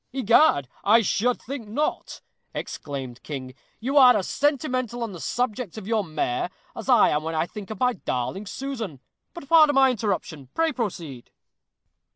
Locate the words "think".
1.39-1.67, 7.45-7.69